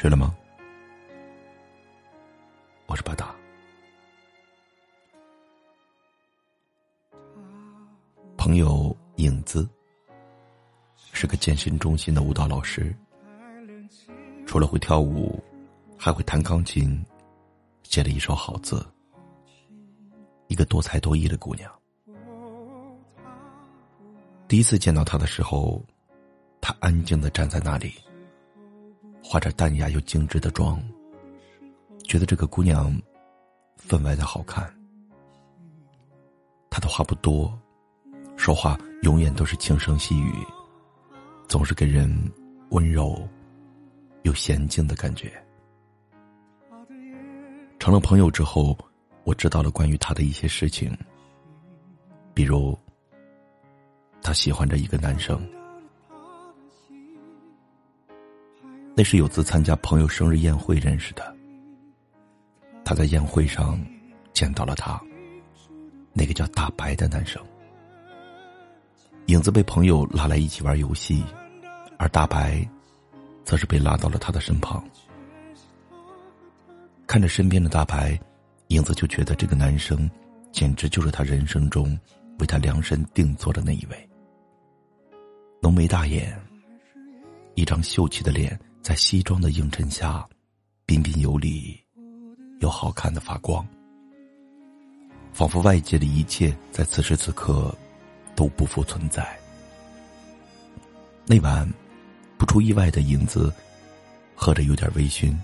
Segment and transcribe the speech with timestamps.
[0.00, 0.34] 睡了吗？
[2.86, 3.36] 我是巴达。
[8.34, 9.68] 朋友影子
[11.12, 12.96] 是个健身中心的舞蹈老师，
[14.46, 15.38] 除了会跳舞，
[15.98, 17.04] 还会弹钢琴，
[17.82, 18.82] 写了一手好字。
[20.46, 21.70] 一个多才多艺的姑娘。
[24.48, 25.84] 第一次见到她的时候，
[26.58, 27.92] 她安静的站在那里。
[29.22, 30.82] 化着淡雅又精致的妆，
[32.04, 32.94] 觉得这个姑娘
[33.76, 34.72] 分外的好看。
[36.68, 37.56] 她的话不多，
[38.36, 40.32] 说话永远都是轻声细语，
[41.48, 42.10] 总是给人
[42.70, 43.28] 温柔
[44.22, 45.32] 又娴静的感觉。
[47.78, 48.76] 成了朋友之后，
[49.24, 50.96] 我知道了关于她的一些事情，
[52.34, 52.78] 比如
[54.22, 55.40] 她喜欢着一个男生。
[58.96, 61.34] 那是有次参加朋友生日宴会认识的。
[62.84, 63.80] 他在宴会上
[64.32, 65.00] 见到了他，
[66.12, 67.42] 那个叫大白的男生。
[69.26, 71.24] 影子被朋友拉来一起玩游戏，
[71.98, 72.68] 而大白，
[73.44, 74.84] 则是被拉到了他的身旁。
[77.06, 78.18] 看着身边的大白，
[78.68, 80.10] 影子就觉得这个男生，
[80.50, 81.96] 简直就是他人生中
[82.40, 84.08] 为他量身定做的那一位。
[85.62, 86.36] 浓眉大眼，
[87.54, 88.58] 一张秀气的脸。
[88.82, 90.26] 在西装的映衬下，
[90.86, 91.78] 彬彬有礼，
[92.60, 93.66] 又好看的发光，
[95.32, 97.74] 仿佛外界的一切在此时此刻
[98.34, 99.38] 都不复存在。
[101.26, 101.70] 那晚，
[102.38, 103.52] 不出意外的影子
[104.34, 105.36] 喝着有点微醺。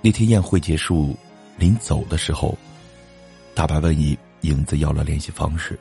[0.00, 1.14] 那天宴会结束，
[1.58, 2.56] 临走的时候，
[3.54, 5.78] 大白问影影子要了联系方式，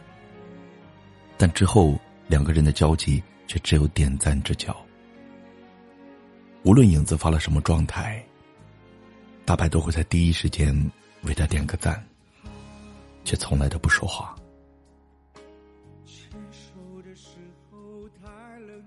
[1.37, 4.75] 但之后两个人的交集却只有点赞之交。
[6.65, 8.25] 无论影子发了什么状态，
[9.45, 10.75] 大白都会在第一时间
[11.21, 12.03] 为他点个赞，
[13.23, 14.35] 却从来都不说话。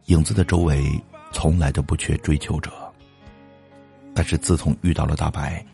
[0.07, 1.01] 影子的周围
[1.31, 2.93] 从来都不缺追求者，
[4.13, 5.65] 但是自从遇到了大白，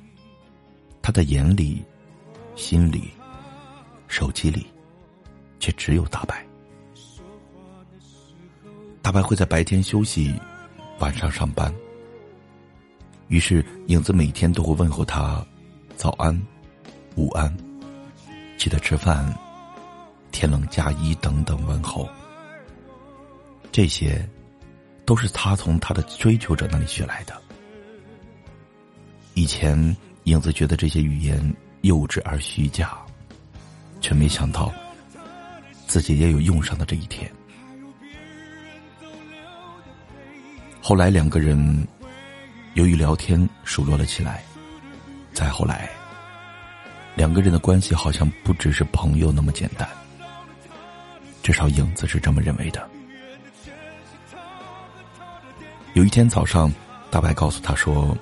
[1.00, 1.82] 他的眼里、
[2.54, 3.10] 心里、
[4.08, 4.66] 手机里，
[5.58, 6.46] 却只有大白。
[9.00, 10.38] 大白会在白天休息，
[10.98, 11.74] 晚上上班。
[13.34, 15.44] 于是，影子每天都会问候他
[15.98, 16.40] ：“早安，
[17.16, 17.52] 午安，
[18.56, 19.36] 记得吃饭，
[20.30, 22.08] 天冷加衣等等问候。”
[23.72, 24.24] 这些，
[25.04, 27.34] 都是他从他的追求者那里学来的。
[29.34, 29.76] 以前，
[30.24, 32.96] 影子觉得这些语言幼稚而虚假，
[34.00, 34.72] 却没想到，
[35.88, 37.28] 自己也有用上的这一天。
[40.80, 41.84] 后来，两个人。
[42.74, 44.42] 由于聊天熟络了起来，
[45.32, 45.88] 再后来，
[47.14, 49.88] 两个人的关系好像不只是朋友那么简单。
[51.40, 52.88] 至少影子是这么认为的。
[55.92, 56.72] 有一天早上，
[57.12, 58.16] 大白告诉他说：“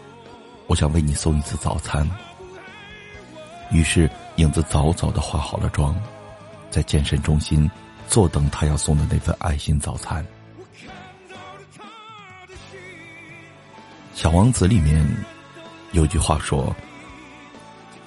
[0.68, 2.06] 我想为你送一次早餐。”
[3.72, 5.96] 于是影子早早的化好了妆，
[6.68, 7.70] 在健身中心
[8.06, 10.22] 坐等他要送的那份爱心早餐。
[14.22, 15.04] 小王子里面
[15.90, 16.72] 有句话说：“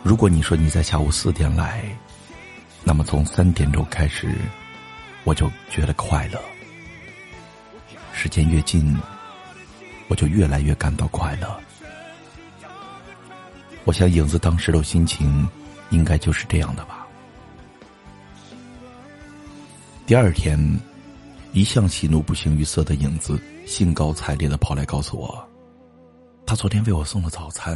[0.02, 1.84] 如果你说你在下午四点来，
[2.86, 4.34] 那么从三点钟开始，
[5.26, 6.40] 我就觉得快乐。
[8.14, 8.98] 时间越近，
[10.08, 11.54] 我就越来越感到快乐。
[13.84, 15.46] 我想影子当时的心情
[15.90, 17.06] 应该就是这样的吧。”
[20.08, 20.58] 第二天，
[21.52, 23.38] 一向喜怒不形于色的影子
[23.68, 25.46] 兴高采烈的跑来告诉我。
[26.48, 27.76] 他昨天为我送了早餐，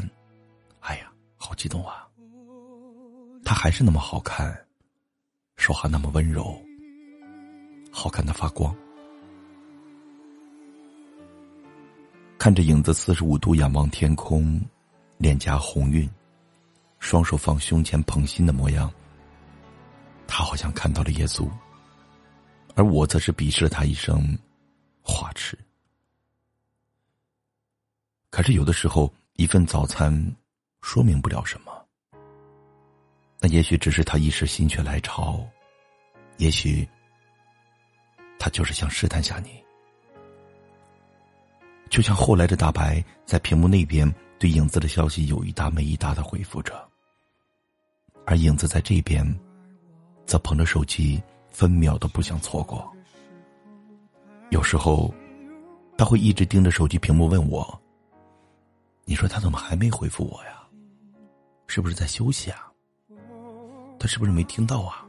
[0.82, 2.08] 哎呀，好激动啊！
[3.44, 4.56] 他还是那么好看，
[5.58, 6.56] 说话那么温柔，
[7.92, 8.76] 好看的发光。
[12.38, 14.62] 看着影子四十五度仰望天空，
[15.18, 16.08] 脸颊红晕，
[17.00, 18.90] 双手放胸前捧心的模样，
[20.28, 21.50] 他好像看到了耶稣，
[22.76, 24.38] 而我则是鄙视了他一声
[25.02, 25.58] 花痴。
[28.30, 30.14] 可是有的时候，一份早餐
[30.82, 31.72] 说明不了什么。
[33.40, 35.44] 那也许只是他一时心血来潮，
[36.38, 36.88] 也许
[38.38, 39.64] 他就是想试探下你。
[41.90, 46.88] 就像后来的大白在屏幕那边对影子的消息有一搭没一搭的回复着，
[48.26, 49.26] 而影子在这边
[50.26, 52.88] 则捧着手机，分秒都不想错过。
[54.52, 55.12] 有时候，
[55.98, 57.82] 他会一直盯着手机屏幕问我
[59.10, 60.62] ：“你说他怎么还没回复我呀？
[61.66, 62.72] 是不是在休息啊？
[63.98, 65.04] 他是不是没听到啊？”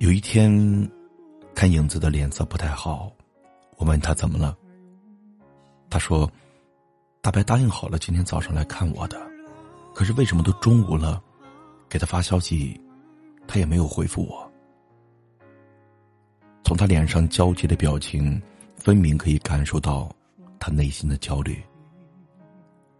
[0.00, 0.52] 有一天，
[1.54, 3.10] 看影子的脸色不太好，
[3.78, 4.54] 我问他怎么了。
[5.88, 6.30] 他说
[7.22, 9.18] ：“大白答应好了今天早上来看我的，
[9.94, 11.24] 可是为什么都中午了，
[11.88, 12.78] 给他发消息，
[13.48, 14.45] 他也没有回复我。
[16.66, 18.42] 从他脸上焦急的表情，
[18.74, 20.10] 分明可以感受到
[20.58, 21.62] 他内心的焦虑，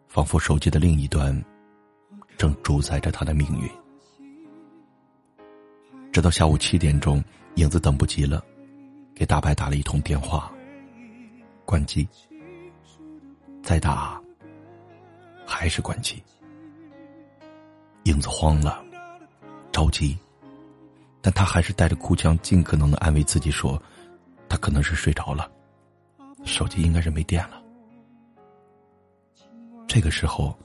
[0.06, 1.44] 仿佛手机的另一端
[2.36, 3.68] 正主宰着他的命运。”
[6.14, 7.20] 直到下午七点钟，
[7.56, 8.40] 影子等不及了，
[9.16, 10.48] 给大白打了一通电话。
[11.64, 12.08] 关机。
[13.64, 14.22] 再打，
[15.44, 16.22] 还是关机。
[18.04, 18.80] 影子慌了，
[19.72, 20.16] 着急，
[21.26, 23.82] 但他还是带着哭腔，尽可能的安慰自己说
[24.48, 25.50] ：“他可能是睡着了，
[26.44, 27.60] 手机应该是没电了。”
[29.88, 30.56] 这个时候，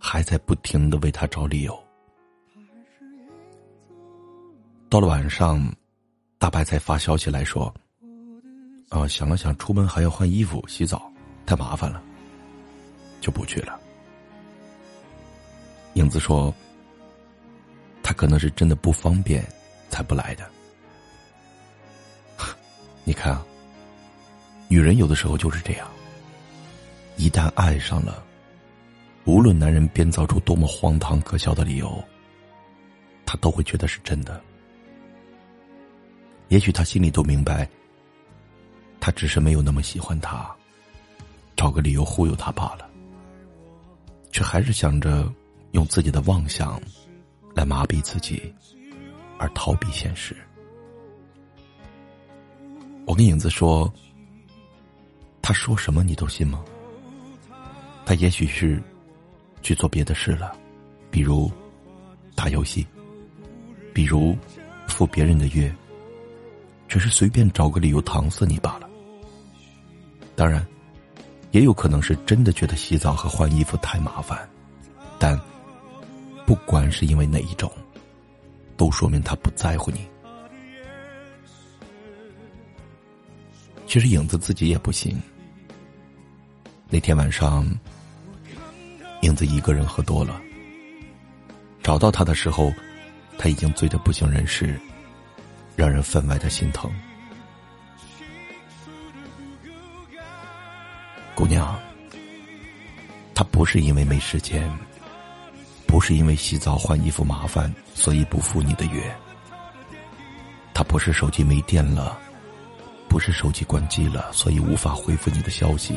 [0.00, 1.80] 还在不停的为他找理由。
[4.90, 5.72] 到了晚上，
[6.36, 7.72] 大白才发消息来说
[8.90, 11.08] ：“啊，想了想，出门还要换衣服、洗澡，
[11.46, 12.02] 太麻烦了，
[13.20, 13.78] 就不去了。”
[15.94, 16.52] 影子说
[18.02, 19.46] ：“他可能是真的不方便，
[19.92, 20.50] 才不来的。
[23.04, 23.38] 你看，
[24.68, 25.86] 女人有的时候就是这样，
[27.18, 28.24] 一旦爱上了，
[29.26, 32.02] 无论男人编造出多么荒唐可笑的理由，
[33.26, 34.42] 她都会觉得是真的。”
[36.48, 37.66] 也许他心里都明白，
[39.00, 40.54] 他只是没有那么喜欢他，
[41.56, 42.90] 找个理由忽悠他罢了，
[44.30, 45.32] 却还是想着
[45.70, 46.78] 用自己的妄想
[47.54, 48.54] 来麻痹自己，
[49.42, 50.36] 而逃避现实。
[53.04, 53.92] 我跟影子说，
[55.42, 56.64] 他说什么你都信吗？
[58.06, 58.80] 他也许是
[59.60, 60.56] 去做别的事了，
[61.10, 61.50] 比如
[62.36, 62.86] 打游戏，
[63.92, 64.36] 比如
[64.86, 65.74] 赴别人的约。
[66.86, 68.88] 只是随便找个理由搪塞你罢了。
[70.36, 70.64] 当然，
[71.50, 74.48] 也有可能是真的觉得洗澡和换衣服太麻烦。
[75.18, 75.40] 但，
[76.46, 77.72] 不管是因为哪一种，
[78.76, 80.06] 都说明他不在乎你。
[83.86, 85.20] 其实影子自己也不行。
[86.88, 87.66] 那天晚上，
[89.22, 90.40] 影子一个人喝多了。
[91.82, 92.72] 找到他的时候，
[93.38, 94.80] 他已经醉得不省人事。
[95.74, 96.92] 让人分外的心疼，
[101.34, 101.80] 姑娘，
[103.34, 104.70] 他不是因为没时间，
[105.92, 109.14] 不是因为洗澡换衣服麻烦，所以不赴你的约。
[110.72, 112.18] 他不是手机没电了，
[113.10, 115.94] 不是手机关机了，所以无法回复你的消息。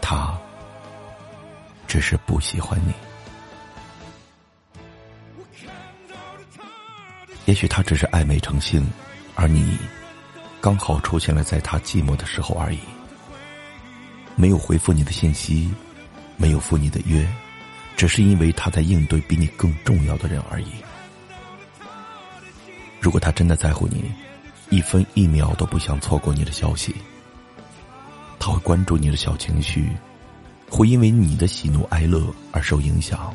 [0.00, 0.36] 他
[1.86, 2.92] 只是不喜欢你。
[7.46, 8.84] 也许他只是爱美成性，
[9.36, 9.78] 而你
[10.60, 12.80] 刚好出现了在他寂寞的时候而已。
[14.34, 15.72] 没有回复你的信息，
[16.36, 17.24] 没有赴你的约，
[17.98, 20.68] 只是因为他在应对比你更重要的人而已。
[23.00, 24.04] 如果他真的在乎你，
[24.70, 26.94] 一分一秒都不想错过你的消息，
[28.38, 29.90] 他会关注你的小情绪，
[30.70, 33.34] 会因为你的喜怒哀乐而受影响。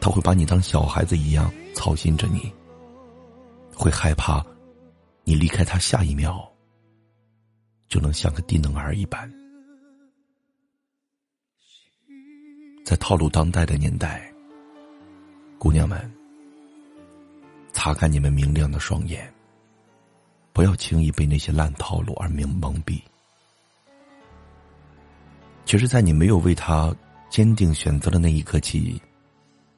[0.00, 1.50] 他会把你当小孩子一样。
[1.76, 2.52] 操心着你，
[3.74, 4.44] 会害怕
[5.24, 6.48] 你离开他，下一秒
[7.88, 9.28] 就能像个低能儿一般。
[12.84, 14.30] 在套路当代的年代，
[15.58, 16.12] 姑娘们，
[17.72, 19.32] 擦干你们明亮的双眼，
[20.52, 23.00] 不要轻易被那些烂套路而蒙蒙蔽。
[25.64, 26.94] 其实，在你没有为他
[27.30, 29.00] 坚定选择的那一刻起，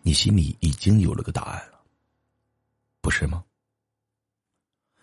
[0.03, 1.81] 你心里已经有了个答案了。
[3.01, 3.45] 不是吗？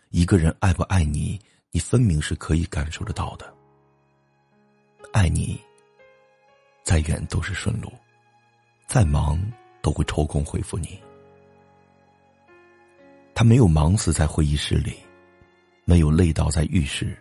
[0.09, 1.39] 一个人爱不爱你，
[1.71, 3.51] 你分明是可以感受得到的。
[5.13, 5.57] 爱你，
[6.83, 7.91] 再远都是顺路，
[8.87, 9.39] 再忙
[9.81, 10.99] 都会抽空回复你。
[13.33, 14.95] 他没有忙死在会议室里，
[15.85, 17.17] 没有累倒在浴室，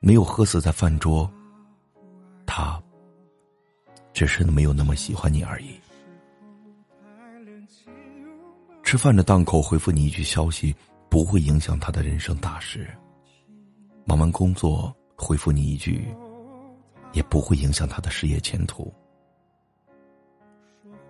[0.00, 1.30] 没有喝死在饭桌，
[2.44, 2.82] 他
[4.12, 5.78] 只是没有那么喜欢你而已。
[8.82, 10.74] 吃饭的档口回复你一句消息，
[11.08, 12.80] 不会影响他的人生大事；
[14.04, 16.06] 忙完工作回复你一句，
[17.12, 18.92] 也不会影响他的事业前途。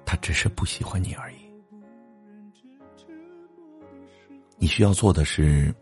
[0.04, 1.36] 他只是不喜欢你而已。
[4.58, 5.74] 你需要做的是，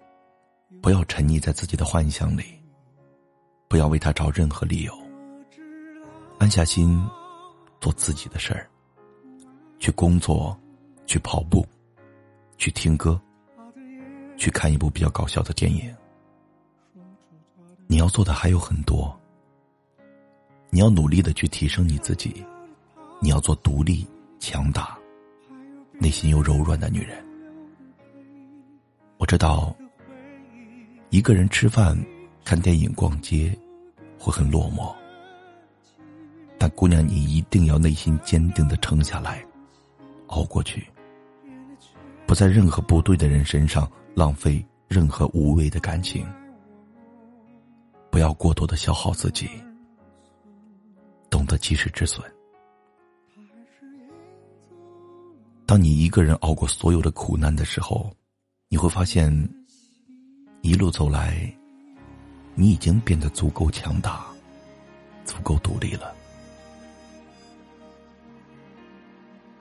[0.80, 2.44] 不要沉溺在自己的幻想里，
[3.68, 4.98] 不要为他找任何理由，
[6.38, 6.98] 安下心，
[7.80, 8.70] 做自己的事儿，
[9.78, 10.58] 去工作，
[11.04, 11.66] 去跑步，
[12.56, 13.20] 去听歌，
[14.38, 15.94] 去看一部比较搞笑的电影。
[17.86, 19.19] 你要做的还有很多，
[20.70, 22.44] 你要努力的去提升你自己，
[23.20, 24.06] 你要做独立、
[24.38, 24.96] 强大、
[25.98, 27.22] 内心又柔软的女人。
[29.18, 29.76] 我知道，
[31.10, 31.98] 一个人吃饭、
[32.44, 33.52] 看电影、逛街
[34.16, 34.94] 会很落寞，
[36.56, 39.44] 但姑娘，你一定要内心坚定的撑下来，
[40.28, 40.86] 熬过去，
[42.26, 46.24] 不在任何不对的人身上浪费任何无谓的感情。
[48.08, 49.48] 不要过多的消耗自己，
[51.30, 52.22] 懂得及时止损。
[55.64, 58.10] 当你一个人熬过所有的苦难的时候，
[58.68, 59.32] 你会发现，
[60.62, 61.50] 一路走来，
[62.56, 64.26] 你已经变得足够强大，
[65.25, 66.12] 足够独立了。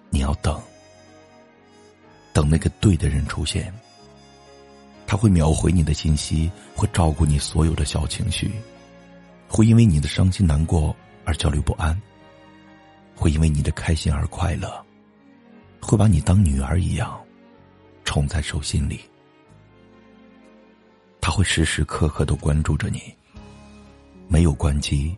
[0.09, 0.59] 你要等，
[2.33, 3.71] 等那个对的人出现。
[5.05, 8.51] 他会秒回你的信息，会照顾你所有的小情绪，
[9.47, 10.95] 会因为你的伤心难过
[11.29, 11.95] 而焦虑不安，
[13.15, 14.83] 会因为你的开心而快乐，
[15.79, 17.23] 会把你当女儿一样
[18.03, 18.99] 宠在手心里。
[21.21, 22.99] 他会时时刻刻都关注着你，
[24.27, 25.15] 没有关机，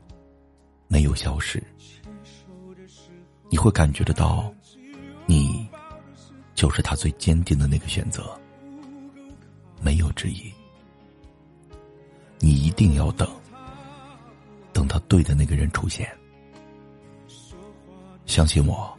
[0.89, 1.63] 没有消失。
[3.49, 4.53] 你会感觉得到，
[5.25, 5.65] 你
[6.55, 8.37] 就是他最坚定的那个选择。
[9.79, 10.51] 没有之一，
[12.39, 13.25] 你一定要等，
[14.91, 16.05] 他对的那个人出现。
[18.25, 18.93] 相信我，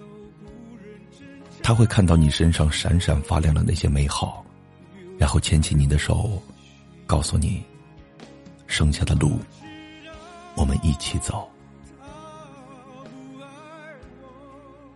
[1.63, 4.43] 他会看到你身上闪闪发亮的那些美好，
[5.19, 6.43] 然后牵起你的手，
[7.07, 7.63] 告诉你，
[8.67, 9.39] 剩下的路，
[10.55, 11.47] 我们一起走。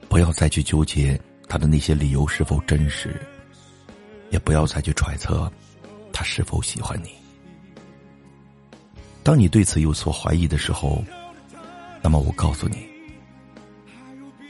[0.08, 3.20] 不要再去纠结他的那些理由是否真实，
[4.30, 5.52] 也不要再去揣测。
[6.10, 7.10] 他是否喜欢你？
[9.26, 11.04] 当你对此有所怀疑的时候，
[12.00, 12.86] 那么我告诉你，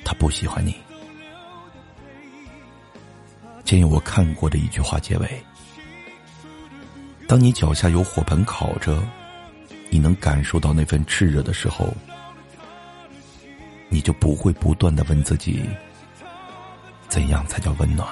[0.05, 0.75] 他不喜欢你。
[3.65, 5.43] 借用我看过的一句话结尾：
[7.27, 9.03] 当你脚下有火盆烤着，
[9.89, 11.91] 你能感受到那份炽热的时候，
[13.89, 15.65] 你就不会不断的问自己：
[17.09, 18.07] 怎样才叫温暖？